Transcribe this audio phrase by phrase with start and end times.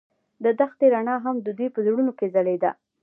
[0.43, 2.71] د دښته رڼا هم د دوی په زړونو کې ځلېده.